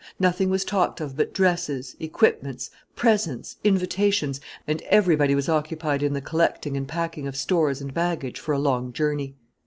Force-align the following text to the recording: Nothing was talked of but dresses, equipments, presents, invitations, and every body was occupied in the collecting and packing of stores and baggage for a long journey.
Nothing 0.19 0.49
was 0.49 0.65
talked 0.65 0.99
of 0.99 1.15
but 1.15 1.31
dresses, 1.31 1.95
equipments, 1.99 2.71
presents, 2.95 3.57
invitations, 3.63 4.41
and 4.65 4.81
every 4.89 5.15
body 5.15 5.35
was 5.35 5.47
occupied 5.47 6.01
in 6.01 6.13
the 6.13 6.21
collecting 6.21 6.75
and 6.75 6.87
packing 6.87 7.27
of 7.27 7.35
stores 7.35 7.81
and 7.81 7.93
baggage 7.93 8.39
for 8.39 8.51
a 8.55 8.57
long 8.57 8.93
journey. 8.93 9.35